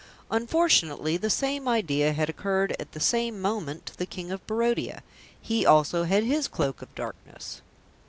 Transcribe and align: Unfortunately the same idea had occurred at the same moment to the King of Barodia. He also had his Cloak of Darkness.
Unfortunately 0.31 1.15
the 1.15 1.29
same 1.29 1.67
idea 1.67 2.13
had 2.13 2.27
occurred 2.27 2.75
at 2.79 2.93
the 2.93 2.99
same 2.99 3.39
moment 3.39 3.85
to 3.85 3.95
the 3.99 4.07
King 4.07 4.31
of 4.31 4.41
Barodia. 4.47 5.03
He 5.39 5.63
also 5.63 6.05
had 6.05 6.23
his 6.23 6.47
Cloak 6.47 6.81
of 6.81 6.95
Darkness. 6.95 7.61